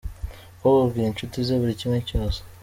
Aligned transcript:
Umukobwa 0.51 0.79
abwira 0.85 1.07
inshuti 1.09 1.37
ze 1.47 1.55
buri 1.61 1.79
kimwe 1.79 1.99
cyose. 2.09 2.39